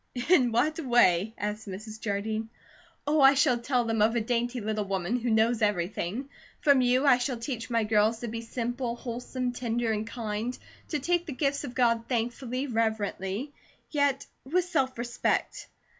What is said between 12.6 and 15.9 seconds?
reverently, yet with self respect.